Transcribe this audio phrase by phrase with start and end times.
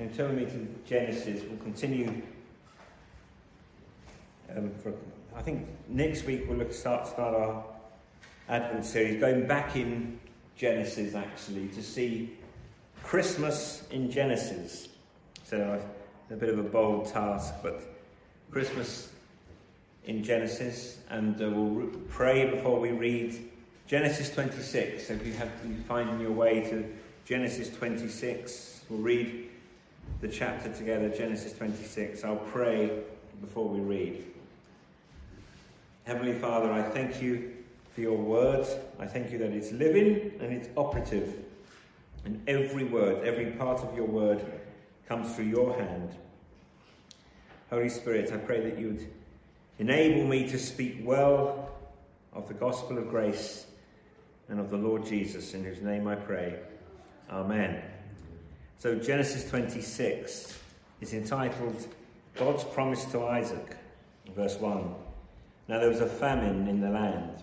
[0.00, 1.42] And turn me to Genesis.
[1.46, 2.22] We'll continue.
[4.56, 4.94] Um, for,
[5.36, 7.62] I think next week we'll look, start start our
[8.48, 10.18] Advent series, going back in
[10.56, 12.32] Genesis actually to see
[13.02, 14.88] Christmas in Genesis.
[15.44, 15.78] So
[16.30, 17.82] a bit of a bold task, but
[18.50, 19.10] Christmas
[20.04, 23.50] in Genesis, and uh, we'll re- pray before we read
[23.86, 25.08] Genesis 26.
[25.08, 26.90] So if you have you find your way to
[27.26, 29.49] Genesis 26, we'll read
[30.20, 32.24] the chapter together, Genesis 26.
[32.24, 33.00] I'll pray
[33.40, 34.24] before we read.
[36.04, 37.52] Heavenly Father, I thank you
[37.94, 38.66] for your word.
[38.98, 41.36] I thank you that it's living and it's operative.
[42.24, 44.44] And every word, every part of your word
[45.08, 46.10] comes through your hand.
[47.70, 49.08] Holy Spirit, I pray that you would
[49.78, 51.70] enable me to speak well
[52.32, 53.66] of the gospel of grace
[54.48, 56.58] and of the Lord Jesus, in whose name I pray.
[57.30, 57.80] Amen.
[58.80, 60.58] So, Genesis 26
[61.02, 61.86] is entitled
[62.34, 63.76] God's Promise to Isaac,
[64.34, 64.94] verse 1.
[65.68, 67.42] Now there was a famine in the land.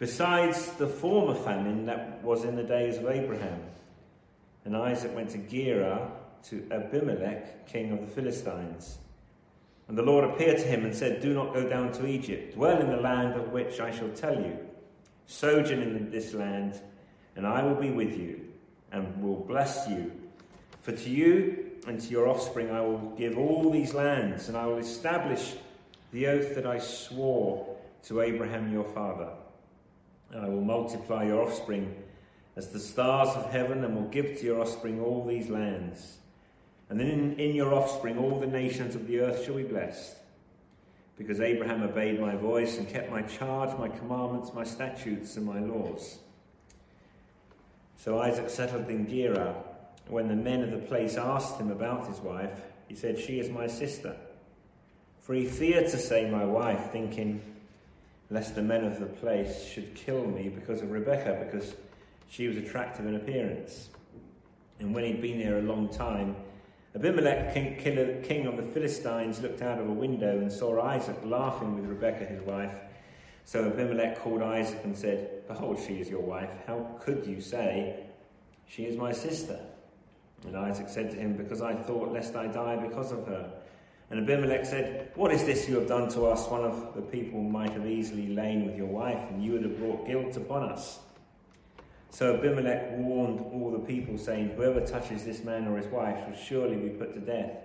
[0.00, 3.60] Besides the former famine that was in the days of Abraham.
[4.64, 6.10] And Isaac went to Gerar
[6.48, 8.98] to Abimelech, king of the Philistines.
[9.86, 12.56] And the Lord appeared to him and said, Do not go down to Egypt.
[12.56, 14.58] Dwell in the land of which I shall tell you.
[15.26, 16.80] Sojourn in this land,
[17.36, 18.40] and I will be with you,
[18.94, 20.12] and will bless you.
[20.82, 24.66] For to you and to your offspring I will give all these lands, and I
[24.66, 25.54] will establish
[26.12, 29.30] the oath that I swore to Abraham your father.
[30.30, 31.94] And I will multiply your offspring
[32.56, 36.18] as the stars of heaven, and will give to your offspring all these lands.
[36.88, 40.14] And then in, in, your offspring all the nations of the earth shall be blessed.
[41.18, 45.58] Because Abraham obeyed my voice and kept my charge, my commandments, my statutes, and my
[45.58, 46.18] laws.
[47.96, 49.54] So Isaac settled in Gerar.
[50.08, 53.48] When the men of the place asked him about his wife, he said, She is
[53.48, 54.16] my sister.
[55.20, 57.40] For he feared to say my wife, thinking,
[58.28, 61.74] lest the men of the place should kill me because of Rebekah, because
[62.28, 63.88] she was attractive in appearance.
[64.80, 66.36] And when he'd been there a long time,
[66.94, 71.86] Abimelech, king, of the Philistines, looked out of a window and saw Isaac laughing with
[71.86, 72.72] Rebekah, his wife.
[73.44, 76.50] So Abimelech called Isaac and said, Behold, she is your wife.
[76.66, 78.04] How could you say,
[78.66, 79.60] She is my sister?
[80.46, 83.52] And Isaac said to him, Because I thought lest I die because of her.
[84.10, 86.48] And Abimelech said, What is this you have done to us?
[86.48, 89.78] One of the people might have easily lain with your wife, and you would have
[89.78, 91.00] brought guilt upon us.
[92.10, 96.36] So Abimelech warned all the people, saying, Whoever touches this man or his wife shall
[96.36, 97.56] surely be put to death.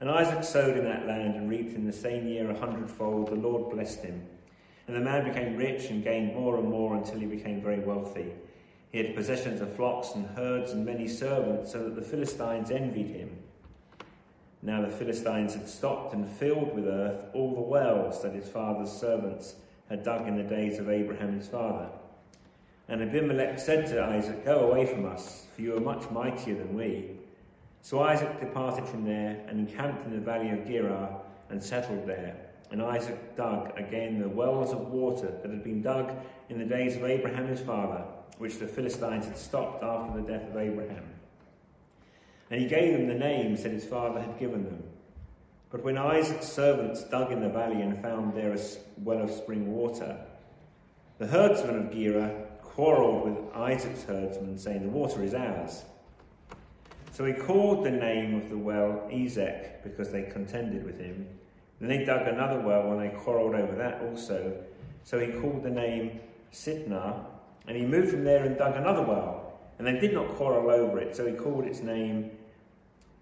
[0.00, 3.28] And Isaac sowed in that land and reaped in the same year a hundredfold.
[3.28, 4.26] The Lord blessed him.
[4.86, 8.32] And the man became rich and gained more and more until he became very wealthy.
[8.90, 13.08] He had possessions of flocks and herds and many servants, so that the Philistines envied
[13.08, 13.30] him.
[14.60, 18.92] Now the Philistines had stopped and filled with earth all the wells that his father's
[18.92, 19.54] servants
[19.88, 21.88] had dug in the days of Abraham his father.
[22.88, 26.74] And Abimelech said to Isaac, Go away from us, for you are much mightier than
[26.74, 27.10] we.
[27.80, 31.20] So Isaac departed from there and encamped in the valley of Gerar
[31.50, 32.36] and settled there.
[32.72, 36.10] And Isaac dug again the wells of water that had been dug
[36.48, 38.02] in the days of Abraham his father,
[38.38, 41.04] which the Philistines had stopped after the death of Abraham.
[42.50, 44.82] And he gave them the names that his father had given them.
[45.70, 48.58] But when Isaac's servants dug in the valley and found there a
[48.98, 50.18] well of spring water,
[51.18, 52.30] the herdsmen of Gerar
[52.62, 55.82] quarreled with Isaac's herdsmen, saying, The water is ours.
[57.12, 61.28] So he called the name of the well Esek, because they contended with him.
[61.82, 64.54] Then they dug another well, and they quarreled over that also.
[65.02, 66.20] So he called the name
[66.52, 67.24] Sitnah,
[67.66, 69.58] and he moved from there and dug another well.
[69.78, 72.30] And they did not quarrel over it, so he called its name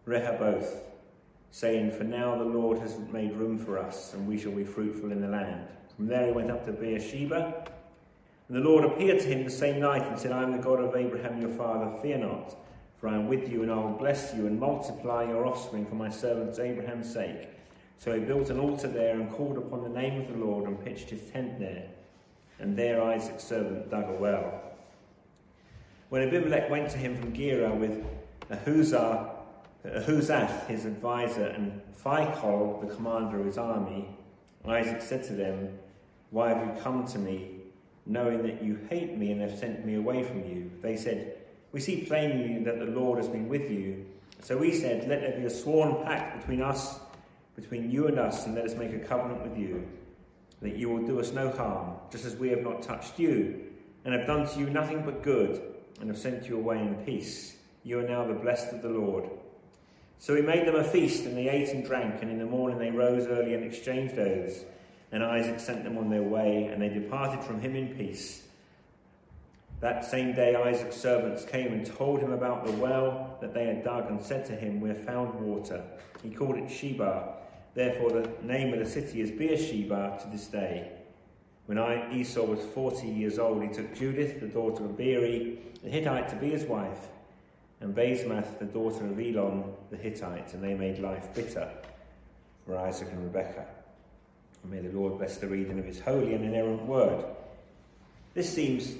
[0.05, 0.83] Rehoboth,
[1.51, 5.11] saying, For now the Lord has made room for us, and we shall be fruitful
[5.11, 5.67] in the land.
[5.97, 7.65] From there he went up to Beersheba.
[8.49, 10.81] And the Lord appeared to him the same night and said, I am the God
[10.81, 12.57] of Abraham your father, fear not,
[12.99, 15.95] for I am with you, and I will bless you and multiply your offspring for
[15.95, 17.49] my servant Abraham's sake.
[18.01, 20.83] So he built an altar there and called upon the name of the Lord and
[20.83, 21.85] pitched his tent there.
[22.59, 24.63] And there Isaac's servant dug a well.
[26.09, 28.03] When Abimelech went to him from Gerar with
[28.51, 29.29] Ahuzah,
[29.85, 34.09] Ahuzath, his advisor, and Phicol, the commander of his army,
[34.67, 35.79] Isaac said to them,
[36.31, 37.51] Why have you come to me,
[38.07, 40.71] knowing that you hate me and have sent me away from you?
[40.81, 41.37] They said,
[41.73, 44.07] We see plainly that the Lord has been with you.
[44.41, 46.99] So we said, Let there be a sworn pact between us,
[47.57, 49.87] between you and us, and let us make a covenant with you,
[50.63, 53.65] that you will do us no harm, just as we have not touched you,
[54.05, 55.61] and have done to you nothing but good,
[56.01, 57.57] and have sent you away in peace.
[57.83, 59.29] You are now the blessed of the Lord.
[60.19, 62.79] So he made them a feast, and they ate and drank, and in the morning
[62.79, 64.65] they rose early and exchanged oaths.
[65.13, 68.43] And Isaac sent them on their way, and they departed from him in peace.
[69.81, 73.85] That same day Isaac's servants came and told him about the well that they had
[73.85, 75.83] dug, and said to him, We have found water.
[76.23, 77.35] He called it Sheba.
[77.75, 80.91] Therefore the name of the city is Beersheba to this day.
[81.67, 81.79] When
[82.13, 86.37] Esau was forty years old, he took Judith, the daughter of Beeri, the Hittite, to
[86.37, 87.09] be his wife
[87.81, 91.69] and Basemath, the daughter of Elon the Hittite, and they made life bitter
[92.65, 93.67] for Isaac and Rebekah.
[94.63, 97.25] And may the Lord bless the reading of his holy and inerrant word.
[98.35, 98.95] This seems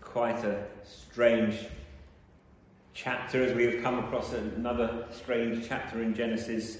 [0.00, 1.66] quite a strange
[2.98, 6.78] chapter as we have come across another strange chapter in Genesis.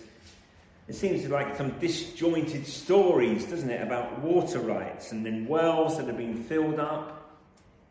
[0.88, 6.08] It seems like some disjointed stories, doesn't it, about water rights and then wells that
[6.08, 7.38] have been filled up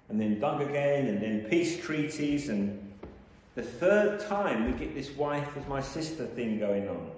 [0.09, 2.77] and then dug again and then peace treaties and
[3.55, 7.09] the third time we get this wife as my sister thing going on.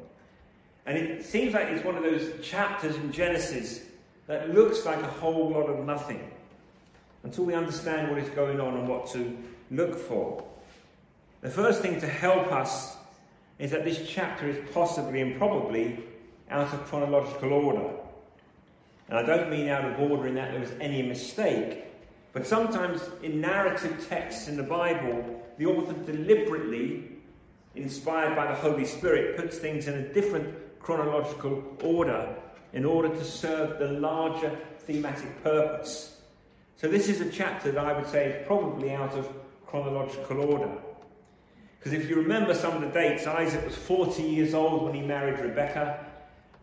[0.86, 3.82] And it seems like it's one of those chapters in Genesis
[4.28, 6.30] that looks like a whole lot of nothing
[7.24, 9.36] until we understand what is going on and what to
[9.72, 10.46] look for.
[11.42, 12.98] The first thing to help us
[13.60, 16.04] is that this chapter is possibly and probably
[16.50, 17.90] out of chronological order.
[19.08, 21.86] And I don't mean out of order in that there was any mistake,
[22.34, 27.10] but sometimes in narrative texts in the Bible, the author deliberately,
[27.76, 32.36] inspired by the Holy Spirit, puts things in a different chronological order
[32.74, 36.18] in order to serve the larger thematic purpose.
[36.76, 39.28] So, this is a chapter that I would say is probably out of
[39.66, 40.72] chronological order.
[41.80, 45.02] Because if you remember some of the dates, Isaac was 40 years old when he
[45.02, 46.06] married Rebecca,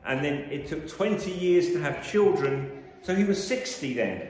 [0.05, 4.29] and then it took 20 years to have children, so he was 60 then.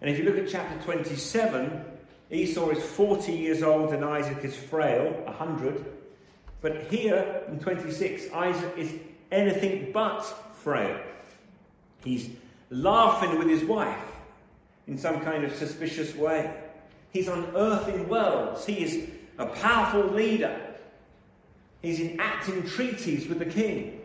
[0.00, 1.84] And if you look at chapter 27,
[2.32, 5.84] Esau is 40 years old and Isaac is frail, 100.
[6.60, 8.92] But here in 26, Isaac is
[9.30, 10.22] anything but
[10.62, 10.98] frail.
[12.04, 12.30] He's
[12.70, 14.02] laughing with his wife
[14.88, 16.52] in some kind of suspicious way.
[17.12, 18.64] He's unearthing worlds.
[18.64, 20.58] He is a powerful leader.
[21.80, 24.00] He's enacting treaties with the king.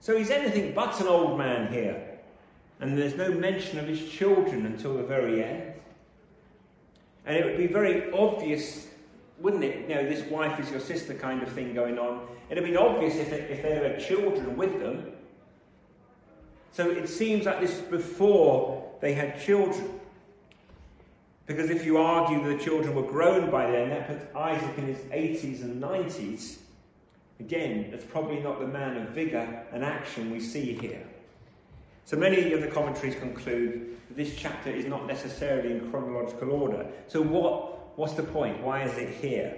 [0.00, 2.18] So he's anything but an old man here.
[2.80, 5.72] And there's no mention of his children until the very end.
[7.24, 8.86] And it would be very obvious,
[9.40, 9.88] wouldn't it?
[9.88, 12.26] You know, this wife is your sister kind of thing going on.
[12.48, 15.12] It'd have been obvious if, if there were children with them.
[16.72, 19.98] So it seems like this is before they had children.
[21.46, 24.86] Because if you argue that the children were grown by then, that puts Isaac in
[24.86, 26.56] his 80s and 90s.
[27.38, 31.06] Again, that's probably not the man of vigour and action we see here.
[32.04, 36.86] So many of the commentaries conclude that this chapter is not necessarily in chronological order.
[37.06, 38.60] So what, what's the point?
[38.62, 39.56] Why is it here?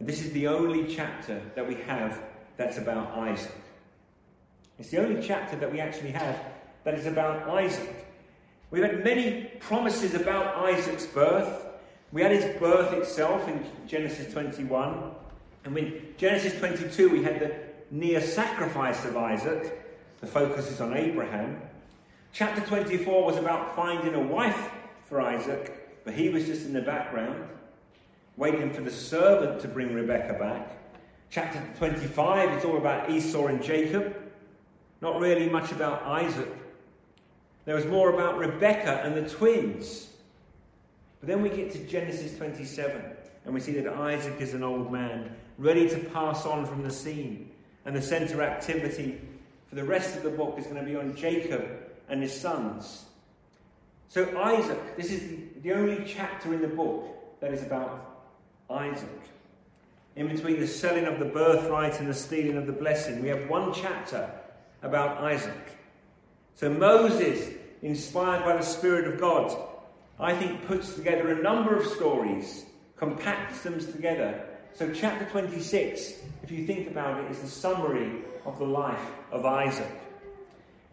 [0.00, 2.20] This is the only chapter that we have
[2.56, 3.54] that's about Isaac.
[4.78, 6.38] It's the only chapter that we actually have
[6.84, 8.05] that is about Isaac.
[8.70, 11.66] We've had many promises about Isaac's birth.
[12.12, 15.12] We had his birth itself in Genesis 21.
[15.64, 17.54] And in Genesis 22, we had the
[17.90, 19.82] near sacrifice of Isaac.
[20.20, 21.60] The focus is on Abraham.
[22.32, 24.70] Chapter 24 was about finding a wife
[25.06, 27.48] for Isaac, but he was just in the background,
[28.36, 30.76] waiting for the servant to bring Rebekah back.
[31.30, 34.16] Chapter 25 is all about Esau and Jacob,
[35.00, 36.48] not really much about Isaac.
[37.66, 40.08] There was more about Rebecca and the twins.
[41.20, 43.02] But then we get to Genesis 27,
[43.44, 46.90] and we see that Isaac is an old man, ready to pass on from the
[46.90, 47.50] scene,
[47.84, 49.20] and the centre activity
[49.68, 51.68] for the rest of the book is going to be on Jacob
[52.08, 53.06] and his sons.
[54.08, 55.22] So, Isaac, this is
[55.62, 58.22] the only chapter in the book that is about
[58.70, 59.08] Isaac.
[60.14, 63.48] In between the selling of the birthright and the stealing of the blessing, we have
[63.48, 64.30] one chapter
[64.82, 65.75] about Isaac.
[66.56, 69.54] So, Moses, inspired by the Spirit of God,
[70.18, 72.64] I think puts together a number of stories,
[72.96, 74.42] compacts them together.
[74.72, 79.44] So, chapter 26, if you think about it, is the summary of the life of
[79.44, 80.00] Isaac.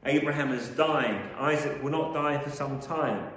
[0.05, 1.17] Abraham has died.
[1.37, 3.29] Isaac will not die for some time.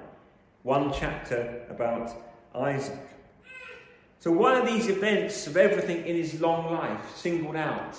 [0.65, 2.11] One chapter about
[2.57, 2.99] Isaac.
[4.19, 7.97] So, why are these events of everything in his long life singled out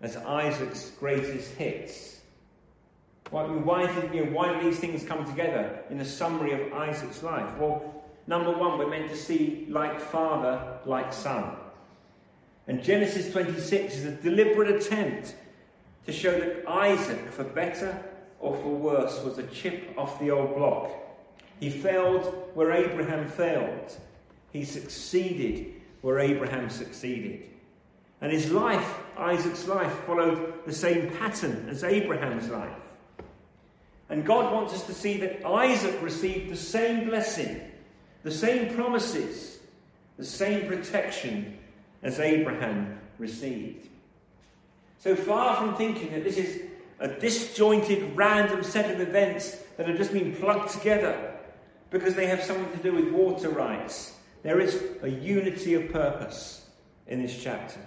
[0.00, 2.21] as Isaac's greatest hits?
[3.32, 6.70] Why, why, did, you know, why do these things come together in the summary of
[6.74, 7.56] Isaac's life?
[7.56, 11.56] Well, number one, we're meant to see like father, like son.
[12.68, 15.34] And Genesis 26 is a deliberate attempt
[16.04, 18.04] to show that Isaac, for better
[18.38, 20.90] or for worse, was a chip off the old block.
[21.58, 23.96] He failed where Abraham failed.
[24.52, 25.72] He succeeded
[26.02, 27.44] where Abraham succeeded.
[28.20, 32.76] And his life, Isaac's life, followed the same pattern as Abraham's life.
[34.12, 37.62] And God wants us to see that Isaac received the same blessing,
[38.24, 39.58] the same promises,
[40.18, 41.56] the same protection
[42.02, 43.88] as Abraham received.
[44.98, 46.60] So far from thinking that this is
[47.00, 51.32] a disjointed, random set of events that have just been plugged together
[51.88, 56.68] because they have something to do with water rights, there is a unity of purpose
[57.06, 57.80] in this chapter.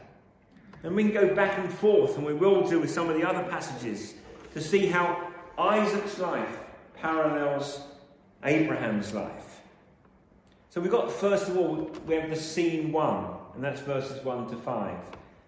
[0.81, 3.29] And we can go back and forth, and we will do with some of the
[3.29, 4.15] other passages,
[4.55, 6.57] to see how Isaac's life
[6.95, 7.81] parallels
[8.43, 9.61] Abraham's life.
[10.69, 14.49] So we've got, first of all, we have the scene one, and that's verses 1
[14.49, 14.95] to 5.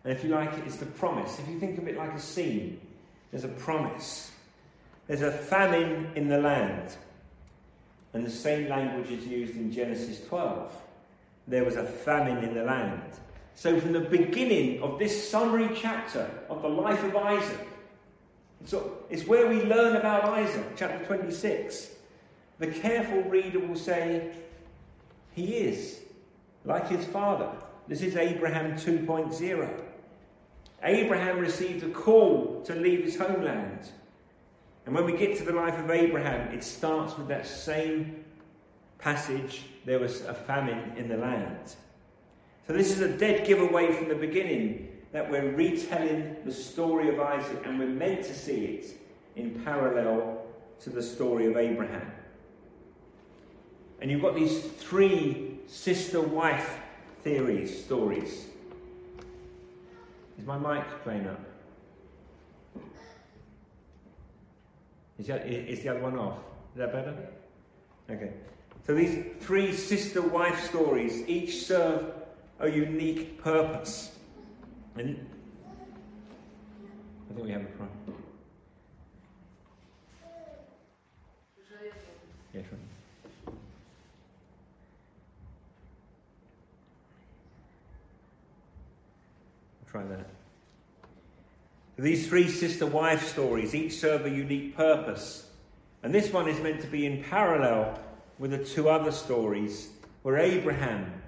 [0.03, 1.37] And if you like it, it's the promise.
[1.37, 2.79] If you think of it like a scene,
[3.31, 4.31] there's a promise.
[5.07, 6.95] There's a famine in the land.
[8.13, 10.71] And the same language is used in Genesis 12.
[11.47, 13.01] There was a famine in the land.
[13.55, 17.66] So, from the beginning of this summary chapter of the life of Isaac,
[18.65, 21.91] so it's where we learn about Isaac, chapter 26.
[22.59, 24.31] The careful reader will say,
[25.33, 25.99] He is
[26.65, 27.49] like his father.
[27.87, 29.81] This is Abraham 2.0.
[30.83, 33.89] Abraham received a call to leave his homeland.
[34.85, 38.23] And when we get to the life of Abraham, it starts with that same
[38.97, 41.75] passage there was a famine in the land.
[42.67, 47.19] So this is a dead giveaway from the beginning that we're retelling the story of
[47.19, 48.85] Isaac and we're meant to see it
[49.35, 50.45] in parallel
[50.83, 52.11] to the story of Abraham.
[53.99, 56.77] And you've got these three sister wife
[57.23, 58.45] theories, stories.
[60.37, 61.39] Is my mic playing up?
[65.17, 66.37] Is, that, is the other one off?
[66.73, 67.15] Is that better?
[68.11, 68.33] Okay.
[68.85, 72.05] So these three sister wife stories each serve
[72.59, 74.11] a unique purpose.
[74.99, 75.19] I think
[77.43, 78.15] we have a problem.
[82.51, 83.53] Yeah, sure.
[89.91, 90.29] Try that.
[91.99, 95.47] These three sister wife stories each serve a unique purpose.
[96.01, 97.99] And this one is meant to be in parallel
[98.39, 99.89] with the two other stories
[100.23, 101.21] where Abraham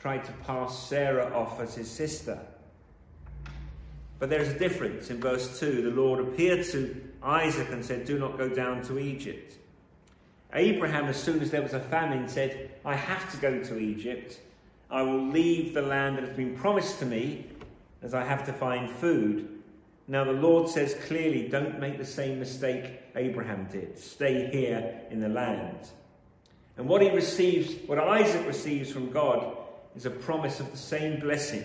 [0.00, 2.38] tried to pass Sarah off as his sister.
[4.20, 5.10] But there is a difference.
[5.10, 8.98] In verse 2, the Lord appeared to Isaac and said, Do not go down to
[8.98, 9.56] Egypt.
[10.52, 14.38] Abraham, as soon as there was a famine, said, I have to go to Egypt.
[14.90, 17.46] I will leave the land that has been promised to me
[18.02, 19.48] as I have to find food.
[20.06, 23.98] Now, the Lord says clearly, don't make the same mistake Abraham did.
[23.98, 25.88] Stay here in the land.
[26.76, 29.56] And what he receives, what Isaac receives from God,
[29.96, 31.64] is a promise of the same blessing.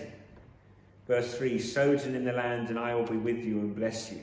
[1.06, 4.20] Verse 3 Sojourn in the land, and I will be with you and bless you.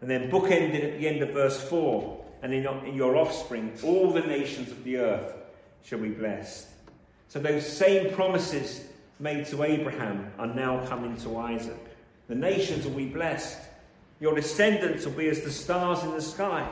[0.00, 4.20] And then bookended at the end of verse 4 and in your offspring, all the
[4.20, 5.32] nations of the earth
[5.84, 6.66] shall be blessed.
[7.28, 8.84] So those same promises
[9.20, 11.78] made to Abraham are now coming to Isaac.
[12.28, 13.58] The nations will be blessed.
[14.18, 16.68] Your descendants will be as the stars in the sky.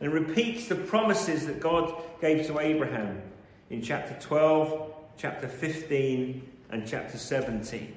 [0.00, 3.22] And repeats the promises that God gave to Abraham
[3.70, 7.94] in chapter 12, chapter 15, and chapter 17.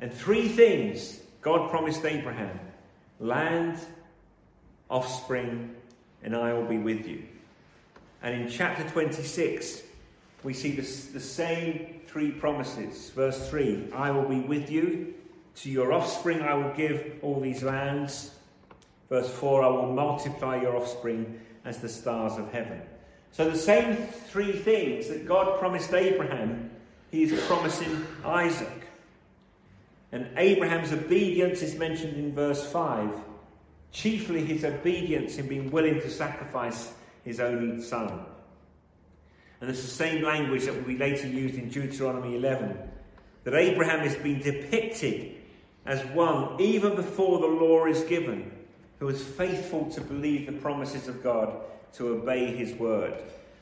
[0.00, 2.58] And three things God promised Abraham
[3.20, 3.78] land,
[4.88, 5.74] offspring,
[6.22, 7.22] and I will be with you.
[8.22, 9.82] And in chapter 26,
[10.42, 10.82] we see the
[11.20, 13.10] same three promises.
[13.10, 15.14] Verse 3 I will be with you,
[15.56, 18.30] to your offspring I will give all these lands.
[19.08, 22.80] Verse 4 I will multiply your offspring as the stars of heaven.
[23.32, 23.96] So, the same
[24.28, 26.70] three things that God promised Abraham,
[27.14, 28.88] he is promising Isaac.
[30.10, 33.08] And Abraham's obedience is mentioned in verse 5,
[33.92, 36.92] chiefly his obedience in being willing to sacrifice
[37.24, 38.20] his only son.
[39.60, 42.76] And it's the same language that will be later used in Deuteronomy 11.
[43.44, 45.36] That Abraham has been depicted
[45.86, 48.50] as one, even before the law is given,
[48.98, 51.60] who is faithful to believe the promises of God,
[51.92, 53.14] to obey his word.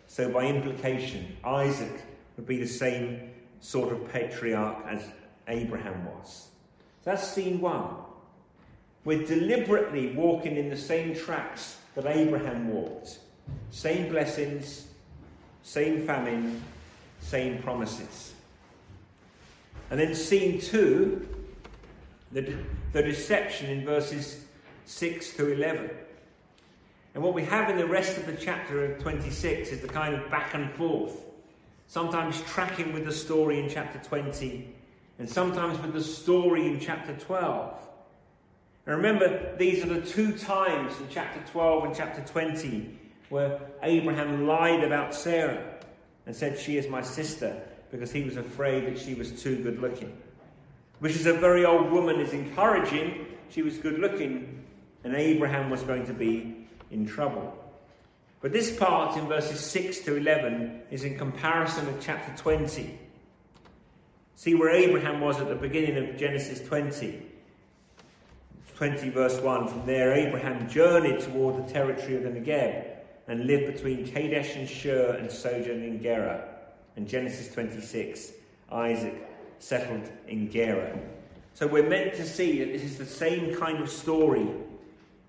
[0.06, 1.92] So, by implication, Isaac
[2.36, 3.31] would be the same
[3.62, 5.08] sort of patriarch as
[5.48, 6.48] Abraham was.
[7.04, 7.94] That's scene one.
[9.04, 13.18] We're deliberately walking in the same tracks that Abraham walked.
[13.70, 14.86] Same blessings,
[15.62, 16.62] same famine,
[17.20, 18.34] same promises.
[19.90, 21.28] And then scene two,
[22.32, 22.54] the,
[22.92, 24.44] the deception in verses
[24.86, 25.90] 6 to 11.
[27.14, 30.14] And what we have in the rest of the chapter of 26 is the kind
[30.14, 31.16] of back and forth.
[31.92, 34.66] Sometimes tracking with the story in chapter 20,
[35.18, 37.78] and sometimes with the story in chapter 12.
[38.86, 44.46] And remember, these are the two times in chapter 12 and chapter 20 where Abraham
[44.46, 45.62] lied about Sarah
[46.24, 49.78] and said, She is my sister, because he was afraid that she was too good
[49.78, 50.16] looking.
[51.00, 53.26] Which is a very old woman is encouraging.
[53.50, 54.64] She was good looking,
[55.04, 57.61] and Abraham was going to be in trouble.
[58.42, 62.98] But this part in verses 6 to 11 is in comparison with chapter 20.
[64.34, 67.22] See where Abraham was at the beginning of Genesis 20.
[68.76, 69.68] 20 verse 1.
[69.68, 72.84] From there, Abraham journeyed toward the territory of the Negeb
[73.28, 76.42] and lived between Kadesh and Shur and sojourned in Gerar.
[76.96, 78.32] And Genesis 26,
[78.72, 79.24] Isaac
[79.60, 80.98] settled in Gerar.
[81.54, 84.48] So we're meant to see that this is the same kind of story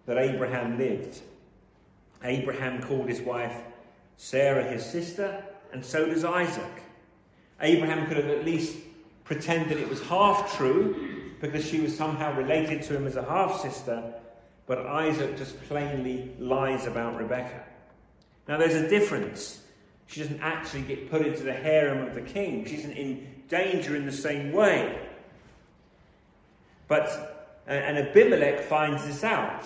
[0.07, 1.21] that Abraham lived.
[2.23, 3.55] Abraham called his wife
[4.17, 6.83] Sarah his sister, and so does Isaac.
[7.61, 8.77] Abraham could have at least
[9.23, 13.61] pretended it was half true because she was somehow related to him as a half
[13.61, 14.13] sister,
[14.65, 17.63] but Isaac just plainly lies about Rebekah.
[18.47, 19.61] Now, there's a difference.
[20.07, 23.95] She doesn't actually get put into the harem of the king, she isn't in danger
[23.95, 24.99] in the same way.
[26.87, 27.07] But,
[27.67, 29.65] uh, and Abimelech finds this out.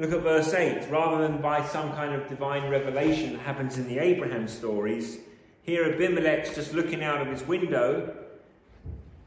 [0.00, 0.88] Look at verse 8.
[0.90, 5.18] Rather than by some kind of divine revelation that happens in the Abraham stories,
[5.62, 8.14] here Abimelech's just looking out of his window.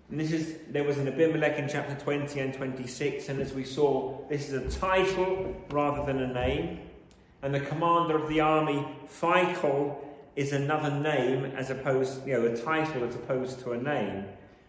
[0.10, 3.66] And this is there was an Abimelech in chapter 20 and 26, and as we
[3.66, 6.80] saw, this is a title rather than a name.
[7.42, 9.98] And the commander of the army, Phicol,
[10.38, 14.24] is another name as opposed, you know, a title as opposed to a name.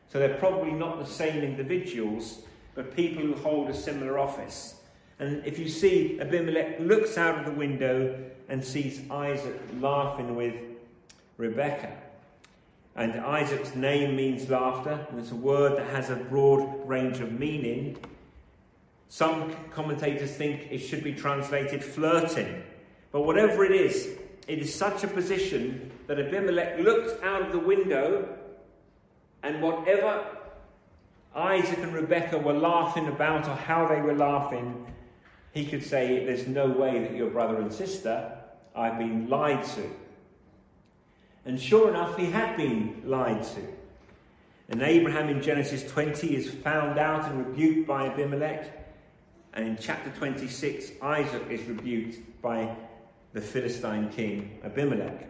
[0.09, 2.41] So they're probably not the same individuals,
[2.75, 4.82] but people who hold a similar office.
[5.23, 10.57] And if you see Abimelech looks out of the window and sees Isaac laughing with
[11.37, 11.97] Rebekah.
[12.97, 17.39] And Isaac's name means laughter, and it's a word that has a broad range of
[17.39, 17.99] meaning.
[19.11, 22.65] Some commentators think it should be translated flirting.
[23.13, 24.09] But whatever it is,
[24.49, 28.29] it is such a position that Abimelech looked out of the window,
[29.45, 30.27] and whatever
[31.33, 34.85] Isaac and Rebekah were laughing about or how they were laughing,
[35.53, 38.33] he could say, There's no way that your brother and sister,
[38.75, 39.91] I've been lied to.
[41.45, 43.61] And sure enough, he had been lied to.
[44.69, 48.71] And Abraham in Genesis 20 is found out and rebuked by Abimelech.
[49.53, 52.75] And in chapter 26, Isaac is rebuked by
[53.35, 55.29] the Philistine king Abimelech.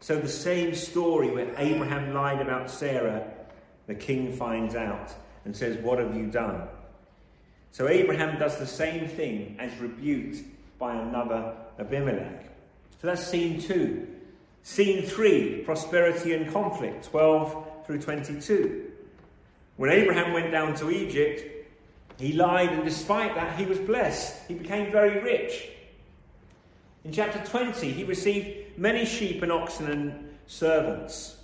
[0.00, 3.28] So the same story where Abraham lied about Sarah,
[3.86, 5.12] the king finds out
[5.44, 6.62] and says, What have you done?
[7.72, 10.44] So Abraham does the same thing as rebuked
[10.78, 12.44] by another Abimelech.
[13.00, 14.06] So that's scene two.
[14.62, 18.90] Scene three, prosperity and conflict, 12 through 22.
[19.76, 21.42] When Abraham went down to Egypt,
[22.18, 24.46] he lied, and despite that, he was blessed.
[24.46, 25.70] He became very rich.
[27.04, 31.36] In chapter 20, he received many sheep and oxen and servants,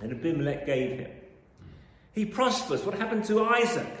[0.00, 1.10] and Abimelech gave him.
[2.12, 2.84] He prospers.
[2.84, 3.99] What happened to Isaac?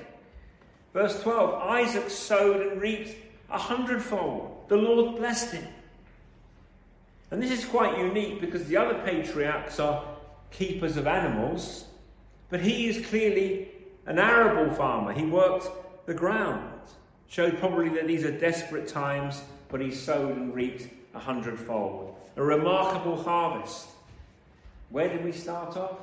[0.92, 3.14] Verse 12 Isaac sowed and reaped
[3.50, 4.64] a hundredfold.
[4.68, 5.66] The Lord blessed him.
[7.30, 10.04] And this is quite unique because the other patriarchs are
[10.50, 11.84] keepers of animals,
[12.48, 13.68] but he is clearly
[14.06, 15.12] an arable farmer.
[15.12, 15.68] He worked
[16.06, 16.66] the ground.
[17.28, 22.16] Showed probably that these are desperate times, but he sowed and reaped a hundredfold.
[22.36, 23.88] A remarkable harvest.
[24.88, 25.98] Where did we start off?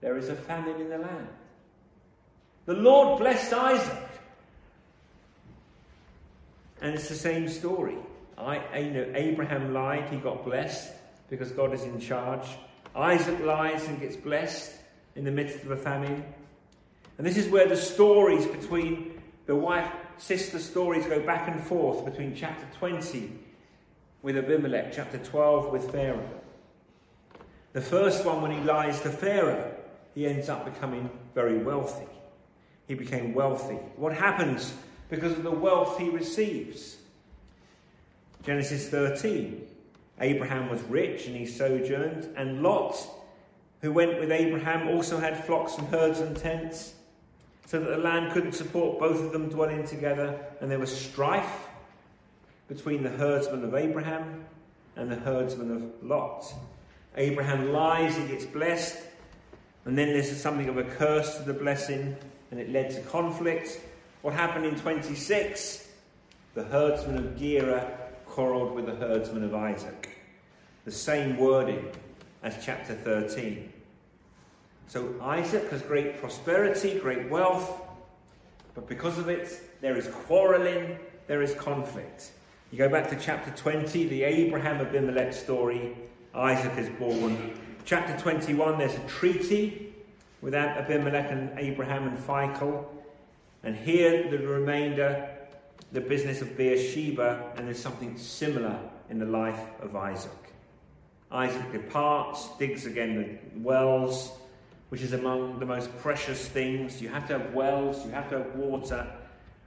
[0.00, 1.28] There is a famine in the land.
[2.66, 4.09] The Lord blessed Isaac.
[6.80, 7.96] And it's the same story.
[8.38, 10.92] I, you know, Abraham lied, he got blessed
[11.28, 12.46] because God is in charge.
[12.94, 14.72] Isaac lies and gets blessed
[15.14, 16.24] in the midst of a famine.
[17.18, 19.90] And this is where the stories between the wife
[20.20, 23.32] sister stories go back and forth between chapter 20
[24.22, 26.28] with Abimelech, chapter 12 with Pharaoh.
[27.72, 29.74] The first one, when he lies to Pharaoh,
[30.14, 32.06] he ends up becoming very wealthy.
[32.86, 33.76] He became wealthy.
[33.96, 34.74] What happens
[35.10, 36.96] because of the wealth he receives?
[38.44, 39.66] Genesis 13.
[40.20, 42.96] Abraham was rich and he sojourned, and Lot,
[43.82, 46.94] who went with Abraham, also had flocks and herds and tents,
[47.66, 51.68] so that the land couldn't support both of them dwelling together, and there was strife
[52.68, 54.44] between the herdsmen of Abraham
[54.96, 56.52] and the herdsmen of Lot.
[57.16, 58.98] Abraham lies, he gets blessed,
[59.84, 62.16] and then there's something of a curse to the blessing,
[62.50, 63.80] and it led to conflict.
[64.22, 65.88] What happened in 26?
[66.54, 67.90] The herdsmen of Gerar
[68.26, 70.10] quarrelled with the herdsmen of Isaac.
[70.84, 71.90] The same wording.
[72.42, 73.70] as chapter 13.
[74.86, 77.82] So Isaac has great prosperity, great wealth,
[78.74, 82.30] but because of it, there is quarreling, there is conflict.
[82.70, 85.96] You go back to chapter 20, the Abraham Abimelech story.
[86.34, 87.52] Isaac is born.
[87.84, 89.92] Chapter 21, there's a treaty
[90.40, 92.84] with Abimelech and Abraham and Phicol.
[93.62, 95.28] And here, the remainder,
[95.92, 98.78] the business of Beersheba, and there's something similar
[99.10, 100.30] in the life of Isaac.
[101.30, 103.16] Isaac departs, digs again
[103.54, 104.32] the wells,
[104.88, 107.00] which is among the most precious things.
[107.00, 109.06] You have to have wells, you have to have water,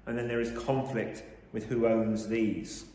[0.06, 2.86] and then there is conflict with who owns these.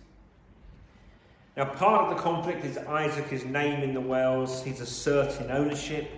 [1.57, 4.63] Now, part of the conflict is Isaac is naming the wells.
[4.63, 6.09] He's asserting ownership.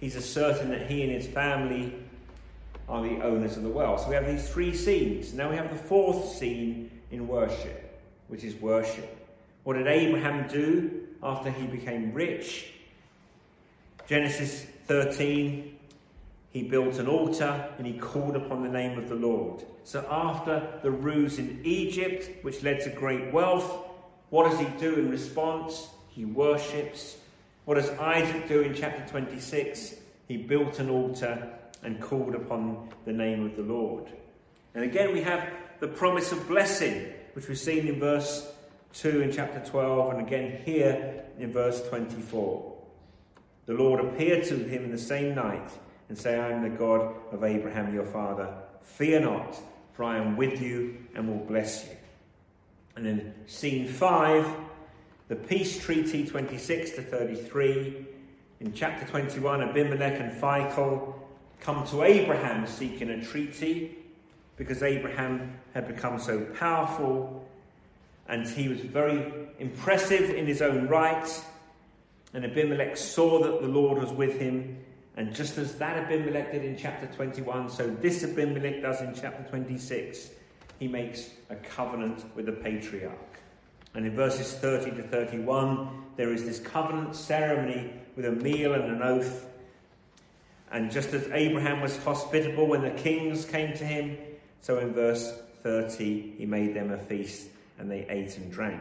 [0.00, 1.94] He's asserting that he and his family
[2.88, 3.98] are the owners of the well.
[3.98, 5.32] So we have these three scenes.
[5.32, 9.16] Now we have the fourth scene in worship, which is worship.
[9.64, 12.72] What did Abraham do after he became rich?
[14.08, 15.78] Genesis 13,
[16.50, 19.64] he built an altar and he called upon the name of the Lord.
[19.84, 23.86] So after the ruse in Egypt, which led to great wealth,
[24.30, 25.88] what does he do in response?
[26.08, 27.16] He worships.
[27.64, 29.94] What does Isaac do in chapter 26?
[30.28, 34.06] He built an altar and called upon the name of the Lord.
[34.74, 35.48] And again, we have
[35.80, 38.50] the promise of blessing, which we've seen in verse
[38.94, 42.72] 2 in chapter 12, and again here in verse 24.
[43.66, 45.70] The Lord appeared to him in the same night
[46.08, 48.52] and say, I am the God of Abraham your father.
[48.82, 49.56] Fear not,
[49.94, 51.96] for I am with you and will bless you.
[52.96, 54.46] And then scene 5,
[55.28, 58.06] the peace treaty 26 to 33.
[58.60, 61.14] In chapter 21, Abimelech and Phicol
[61.62, 63.96] come to Abraham seeking a treaty
[64.56, 67.48] because Abraham had become so powerful
[68.28, 71.44] and he was very impressive in his own right.
[72.34, 74.78] And Abimelech saw that the Lord was with him.
[75.16, 79.48] And just as that Abimelech did in chapter 21, so this Abimelech does in chapter
[79.50, 80.30] 26.
[80.78, 83.14] He makes a covenant with the patriarch.
[83.94, 88.84] And in verses 30 to 31, there is this covenant ceremony with a meal and
[88.84, 89.51] an oath.
[90.72, 94.16] And just as Abraham was hospitable when the kings came to him,
[94.62, 98.80] so in verse 30, he made them a feast and they ate and drank.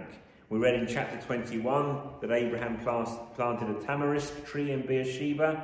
[0.50, 5.64] We read in chapter 21 that Abraham planted a tamarisk tree in Beersheba.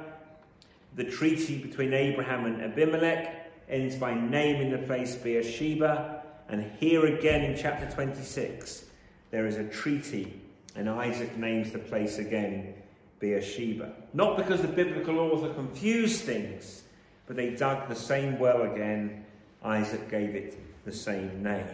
[0.95, 6.23] The treaty between Abraham and Abimelech ends by naming the place Beersheba.
[6.49, 8.85] And here again in chapter 26,
[9.31, 10.41] there is a treaty,
[10.75, 12.73] and Isaac names the place again
[13.19, 13.93] Beersheba.
[14.13, 16.83] Not because the biblical author confused things,
[17.25, 19.25] but they dug the same well again.
[19.63, 21.67] Isaac gave it the same name.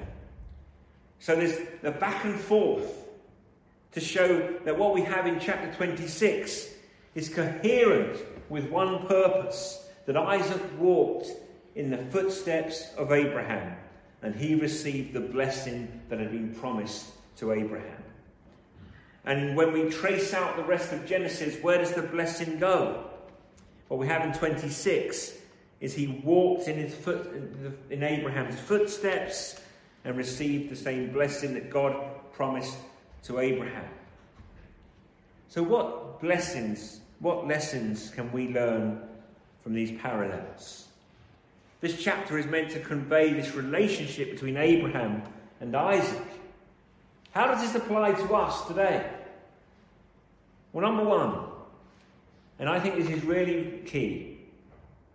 [1.20, 2.92] So there's the back and forth
[3.92, 6.70] to show that what we have in chapter 26
[7.16, 11.30] is coherent with one purpose that Isaac walked
[11.76, 13.76] in the footsteps of Abraham
[14.22, 17.06] and he received the blessing that had been promised
[17.38, 18.04] to Abraham.
[19.26, 23.06] And when we trace out the rest of Genesis, where does the blessing go?
[23.88, 25.34] What we have in 26
[25.80, 27.30] is he walked in, his foot,
[27.90, 29.60] in Abraham's footsteps
[30.04, 31.96] and received the same blessing that God
[32.34, 32.76] promised
[33.24, 33.86] to Abraham.
[35.48, 39.02] So, what blessings, what lessons can we learn
[39.62, 40.88] from these parallels?
[41.80, 45.22] This chapter is meant to convey this relationship between Abraham
[45.60, 46.24] and Isaac.
[47.34, 49.10] How does this apply to us today?
[50.72, 51.36] Well, number one,
[52.60, 54.38] and I think this is really key,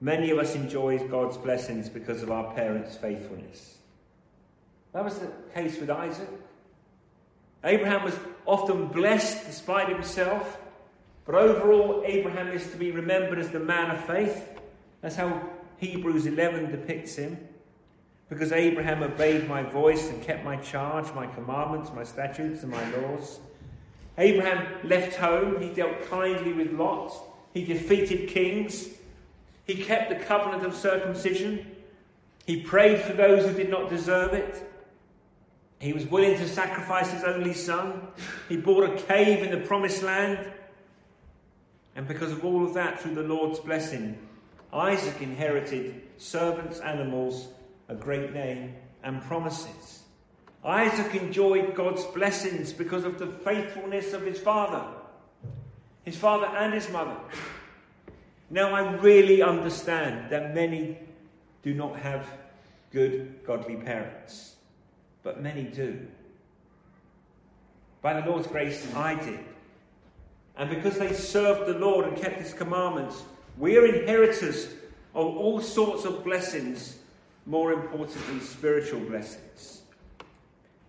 [0.00, 3.76] many of us enjoy God's blessings because of our parents' faithfulness.
[4.92, 6.28] That was the case with Isaac.
[7.62, 8.14] Abraham was
[8.46, 10.58] often blessed despite himself,
[11.24, 14.44] but overall, Abraham is to be remembered as the man of faith.
[15.02, 17.47] That's how Hebrews 11 depicts him.
[18.28, 22.90] Because Abraham obeyed my voice and kept my charge, my commandments, my statutes, and my
[22.96, 23.40] laws.
[24.18, 27.14] Abraham left home, he dealt kindly with Lot,
[27.54, 28.88] he defeated kings,
[29.64, 31.64] he kept the covenant of circumcision,
[32.44, 34.66] he prayed for those who did not deserve it.
[35.80, 38.08] He was willing to sacrifice his only son.
[38.48, 40.50] He bought a cave in the promised land.
[41.94, 44.18] And because of all of that, through the Lord's blessing,
[44.72, 47.48] Isaac inherited servants, animals,
[47.88, 50.02] a great name, and promises.
[50.64, 54.84] Isaac enjoyed God's blessings because of the faithfulness of his father,
[56.04, 57.16] his father and his mother.
[58.50, 60.98] Now, I really understand that many
[61.62, 62.26] do not have
[62.90, 64.56] good, godly parents
[65.22, 66.06] but many do.
[68.00, 69.40] By the Lord's grace, I did.
[70.56, 73.22] And because they served the Lord and kept his commandments,
[73.58, 74.68] we are inheritors
[75.14, 76.97] of all sorts of blessings,
[77.48, 79.80] more importantly, spiritual blessings.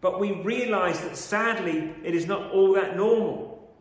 [0.02, 3.74] But we realize that sadly, it is not all that normal.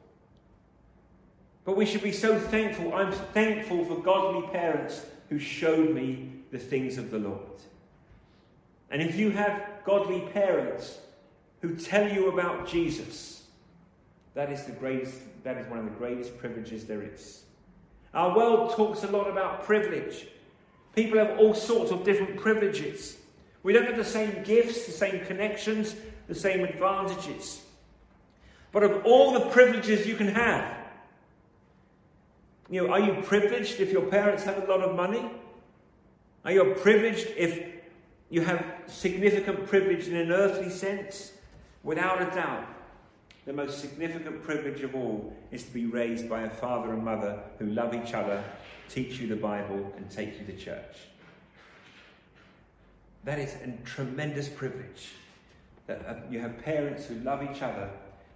[1.64, 2.94] But we should be so thankful.
[2.94, 7.42] I'm thankful for godly parents who showed me the things of the Lord.
[8.90, 10.98] And if you have godly parents
[11.60, 13.42] who tell you about Jesus,
[14.34, 17.42] that is the greatest, that is one of the greatest privileges there is.
[18.14, 20.28] Our world talks a lot about privilege.
[20.94, 23.16] People have all sorts of different privileges.
[23.62, 25.94] We don't have the same gifts, the same connections,
[26.26, 27.62] the same advantages.
[28.72, 30.76] But of all the privileges you can have,
[32.70, 35.30] you know, are you privileged if your parents have a lot of money?
[36.44, 37.66] Are you privileged if
[38.30, 41.32] you have significant privilege in an earthly sense?
[41.82, 42.66] Without a doubt,
[43.48, 47.40] the most significant privilege of all is to be raised by a father and mother
[47.58, 48.44] who love each other,
[48.90, 50.96] teach you the Bible, and take you to church.
[53.24, 55.12] That is a tremendous privilege.
[55.86, 57.88] That uh, you have parents who love each other,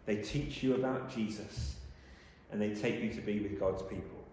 [0.07, 1.77] they teach you about Jesus,
[2.51, 4.25] and they take you to be with God's people.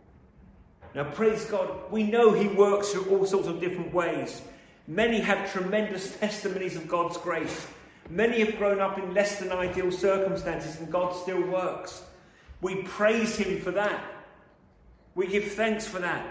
[0.95, 4.41] Now, praise God, we know He works through all sorts of different ways.
[4.87, 7.67] Many have tremendous testimonies of God's grace.
[8.09, 12.03] Many have grown up in less than ideal circumstances, and God still works.
[12.61, 14.03] We praise Him for that.
[15.15, 16.25] We give thanks for that.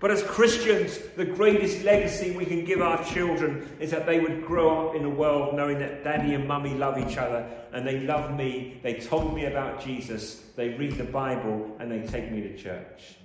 [0.00, 4.44] But as Christians, the greatest legacy we can give our children is that they would
[4.44, 8.00] grow up in a world knowing that daddy and mummy love each other and they
[8.00, 12.40] love me, they told me about Jesus, they read the Bible, and they take me
[12.42, 13.16] to church.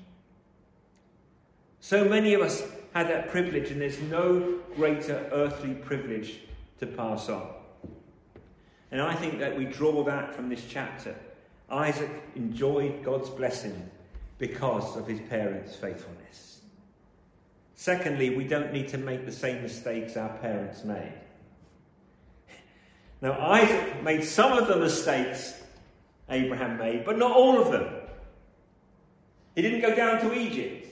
[1.79, 6.41] So many of us had that privilege, and there's no greater earthly privilege
[6.79, 7.56] to pass on.
[8.91, 11.15] And I think that we draw that from this chapter.
[11.69, 13.89] Isaac enjoyed God's blessing
[14.37, 16.61] because of his parents' faithfulness.
[17.75, 21.13] Secondly, we don't need to make the same mistakes our parents made.
[23.21, 25.53] Now, Isaac made some of the mistakes
[26.29, 27.87] Abraham made, but not all of them.
[29.55, 30.87] He didn't go down to Egypt.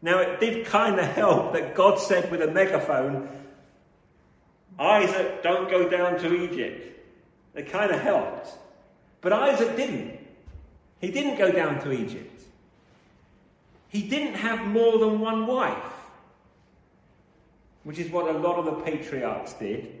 [0.00, 3.28] Now, it did kind of help that God said with a megaphone,
[4.78, 7.00] Isaac, don't go down to Egypt.
[7.54, 8.48] It kind of helped.
[9.20, 10.18] But Isaac didn't.
[11.00, 12.42] He didn't go down to Egypt.
[13.88, 15.92] He didn't have more than one wife,
[17.84, 20.00] which is what a lot of the patriarchs did.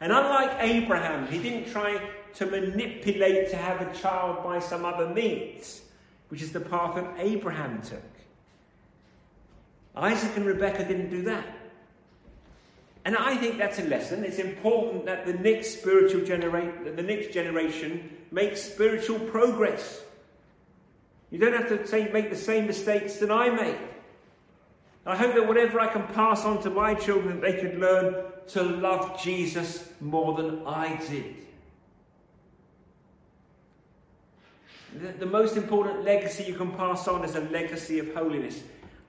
[0.00, 2.00] And unlike Abraham, he didn't try
[2.34, 5.82] to manipulate to have a child by some other means,
[6.28, 8.02] which is the path that Abraham took.
[9.94, 11.46] Isaac and Rebecca didn't do that.
[13.06, 14.24] And I think that's a lesson.
[14.24, 20.02] It's important that the next spiritual generation, the next generation makes spiritual progress.
[21.30, 23.78] You don't have to say, make the same mistakes that I made.
[25.06, 28.62] I hope that whatever I can pass on to my children, they could learn to
[28.64, 31.36] love Jesus more than I did.
[35.00, 38.64] The, the most important legacy you can pass on is a legacy of holiness.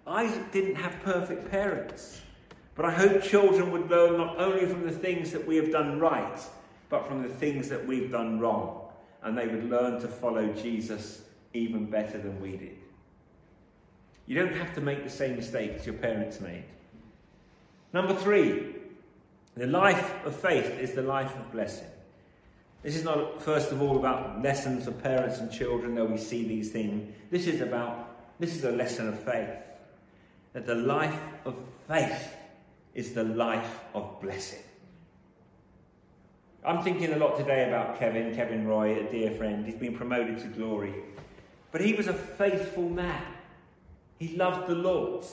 [0.06, 2.22] I didn't have perfect parents.
[2.78, 6.00] But I hope children would learn not only from the things that we have done
[6.00, 6.40] right,
[6.90, 8.84] but from the things that we've done wrong.
[9.24, 12.78] And they would learn to follow Jesus even better than we did.
[14.28, 16.66] You don't have to make the same mistakes your parents made.
[17.94, 18.76] Number three,
[19.56, 21.88] the life of faith is the life of blessing.
[22.84, 26.48] This is not, first of all, about lessons for parents and children, though we see
[26.48, 27.12] these things.
[27.32, 29.50] This is about, this is a lesson of faith
[30.54, 31.56] that the life of
[31.88, 32.37] faith
[32.98, 34.64] is the life of blessing.
[36.66, 39.66] I'm thinking a lot today about Kevin, Kevin Roy, a dear friend.
[39.66, 40.96] He's been promoted to glory.
[41.72, 43.24] But he was a faithful man.
[44.18, 45.24] He loved the Lord.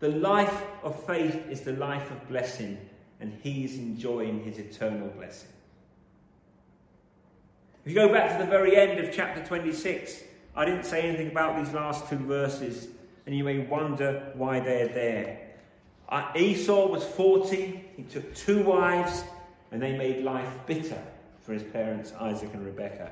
[0.00, 2.76] The life of faith is the life of blessing,
[3.20, 5.48] and he's enjoying his eternal blessing.
[7.84, 10.24] If you go back to the very end of chapter 26,
[10.56, 12.88] I didn't say anything about these last two verses
[13.26, 15.47] and you may wonder why they're there.
[16.36, 19.24] Esau was 40, he took two wives,
[19.70, 21.02] and they made life bitter
[21.42, 23.10] for his parents, Isaac and Rebekah.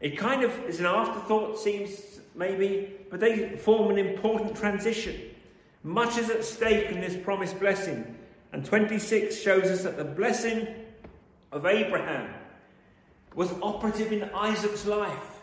[0.00, 5.20] It kind of is an afterthought, seems maybe, but they form an important transition.
[5.82, 8.16] Much is at stake in this promised blessing.
[8.52, 10.66] And 26 shows us that the blessing
[11.52, 12.32] of Abraham
[13.34, 15.40] was operative in Isaac's life.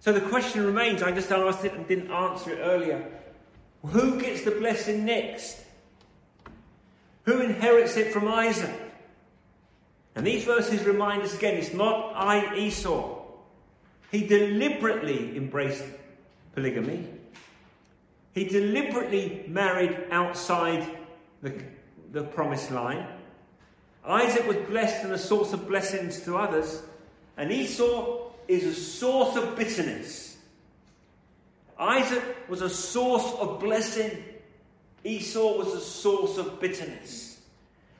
[0.00, 3.06] So the question remains I just asked it and didn't answer it earlier.
[3.86, 5.58] Who gets the blessing next?
[7.24, 8.74] Who inherits it from Isaac?
[10.14, 13.18] And these verses remind us again it's not I, Esau.
[14.10, 15.84] He deliberately embraced
[16.54, 17.06] polygamy.
[18.34, 20.86] He deliberately married outside
[21.42, 21.62] the,
[22.12, 23.06] the promised line.
[24.04, 26.82] Isaac was blessed and a source of blessings to others,
[27.36, 30.38] and Esau is a source of bitterness.
[31.78, 34.24] Isaac was a source of blessing,
[35.04, 37.40] Esau was a source of bitterness.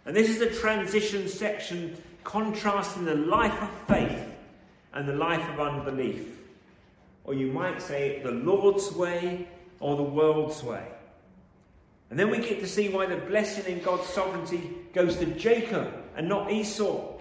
[0.05, 4.27] And this is a transition section contrasting the life of faith
[4.93, 6.27] and the life of unbelief.
[7.25, 9.47] Or you might say the Lord's way
[9.79, 10.87] or the world's way.
[12.11, 15.95] And then we get to see why the blessing in God's sovereignty goes to Jacob
[16.17, 17.15] and not Esau.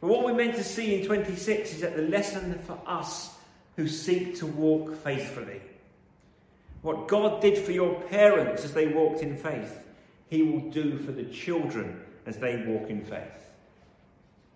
[0.00, 3.34] But what we're meant to see in 26 is that the lesson for us
[3.76, 5.60] who seek to walk faithfully.
[6.82, 9.78] What God did for your parents as they walked in faith,
[10.28, 13.50] He will do for the children as they walk in faith.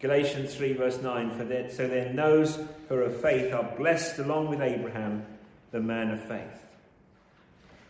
[0.01, 2.59] Galatians 3, verse 9 for that, So then, those
[2.89, 5.25] who are of faith are blessed along with Abraham,
[5.71, 6.67] the man of faith.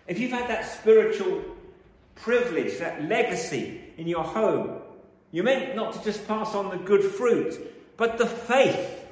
[0.06, 1.42] If you've had that spiritual
[2.14, 4.80] privilege, that legacy in your home,
[5.32, 7.58] you're meant not to just pass on the good fruit,
[7.96, 9.04] but the faith,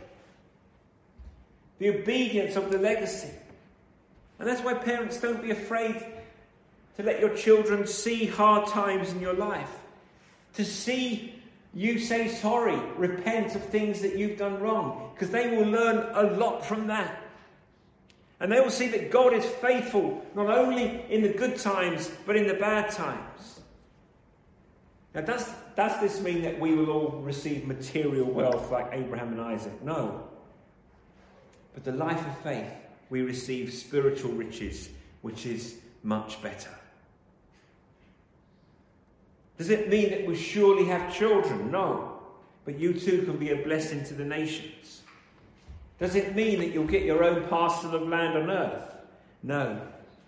[1.78, 3.30] the obedience of the legacy.
[4.42, 6.04] And that's why parents don't be afraid
[6.96, 9.70] to let your children see hard times in your life,
[10.54, 11.40] to see
[11.72, 16.36] you say sorry, repent of things that you've done wrong, because they will learn a
[16.36, 17.22] lot from that.
[18.40, 22.34] And they will see that God is faithful not only in the good times, but
[22.34, 23.60] in the bad times.
[25.14, 29.40] Now, does, does this mean that we will all receive material wealth like Abraham and
[29.40, 29.84] Isaac?
[29.84, 30.26] No.
[31.74, 32.81] But the life of faith,
[33.12, 34.88] we receive spiritual riches,
[35.20, 36.70] which is much better.
[39.58, 41.70] Does it mean that we surely have children?
[41.70, 42.20] No.
[42.64, 45.02] But you too can be a blessing to the nations.
[45.98, 48.94] Does it mean that you'll get your own parcel of land on earth?
[49.42, 49.78] No.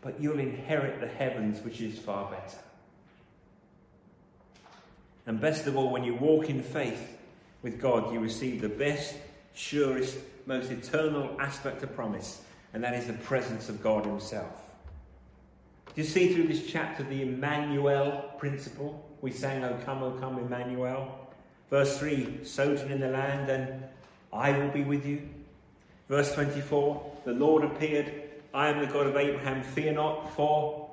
[0.02, 2.58] But you'll inherit the heavens, which is far better.
[5.26, 7.16] And best of all, when you walk in faith
[7.62, 9.14] with God, you receive the best,
[9.54, 12.42] surest, most eternal aspect of promise,
[12.74, 14.60] and that is the presence of God Himself.
[15.86, 19.08] Do you see through this chapter the Emmanuel principle?
[19.20, 21.30] We sang, O come, O come, Emmanuel.
[21.70, 23.84] Verse 3 Sojourn in the land, and
[24.32, 25.22] I will be with you.
[26.08, 28.12] Verse 24 The Lord appeared,
[28.52, 30.90] I am the God of Abraham, fear not, for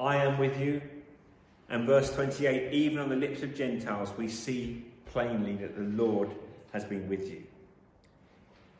[0.00, 0.80] I am with you.
[1.68, 6.30] And verse 28 Even on the lips of Gentiles, we see plainly that the Lord
[6.72, 7.44] has been with you.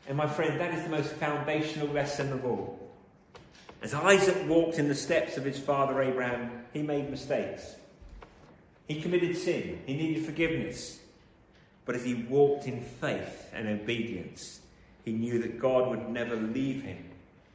[0.06, 2.80] And my friend, that is the most foundational lesson of all.
[3.82, 7.76] As Isaac walked in the steps of his father Abraham, he made mistakes.
[8.88, 9.80] He committed sin.
[9.86, 11.00] He needed forgiveness.
[11.84, 14.60] But as he walked in faith and obedience,
[15.04, 17.04] he knew that God would never leave him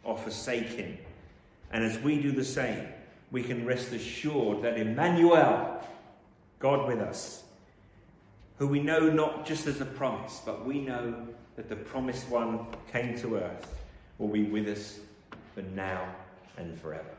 [0.03, 0.97] or forsake him.
[1.71, 2.88] And as we do the same,
[3.31, 5.83] we can rest assured that Emmanuel,
[6.59, 7.43] God with us,
[8.57, 11.27] who we know not just as a promise, but we know
[11.59, 13.75] that the promised one came to earth,
[14.17, 14.97] will be with us
[15.53, 16.07] for now
[16.55, 17.17] and forever.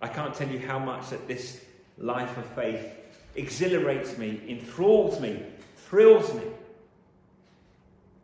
[0.00, 1.64] I can't tell you how much that this
[1.98, 2.88] life of faith
[3.34, 5.42] exhilarates me, enthralls me,
[5.74, 6.44] thrills me.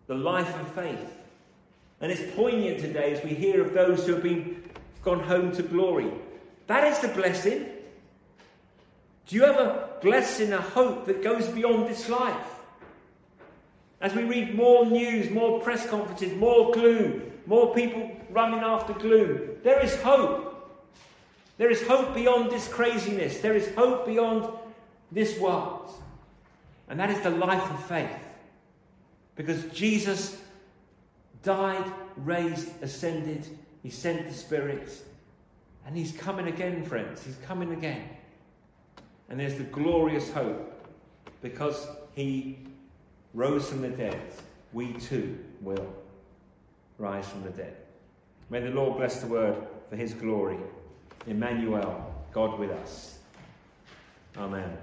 [0.06, 1.12] The life of faith.
[2.00, 4.62] And it's poignant today as we hear of those who have been
[5.02, 6.12] gone home to glory.
[6.68, 7.66] That is the blessing.
[9.26, 12.51] Do you have a blessing, a hope that goes beyond this life?
[14.02, 19.50] As we read more news, more press conferences, more gloom, more people running after gloom.
[19.62, 20.48] There is hope.
[21.56, 23.38] There is hope beyond this craziness.
[23.38, 24.52] There is hope beyond
[25.12, 25.94] this world.
[26.88, 28.10] And that is the life of faith.
[29.36, 30.42] Because Jesus
[31.44, 33.46] died, raised, ascended,
[33.84, 34.90] he sent the Spirit,
[35.86, 37.24] and he's coming again, friends.
[37.24, 38.08] He's coming again.
[39.28, 40.68] And there's the glorious hope
[41.40, 42.58] because he
[43.34, 44.20] rose from the dead,
[44.72, 45.94] we too will
[46.98, 47.76] rise from the dead.
[48.50, 49.56] May the Lord bless the word
[49.88, 50.58] for his glory.
[51.26, 53.18] Emmanuel, God with us.
[54.36, 54.76] Amen.